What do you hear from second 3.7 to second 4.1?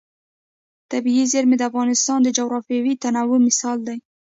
دی.